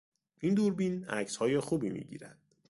[0.39, 2.39] این دوربین عکسهای خوبی میگیرد.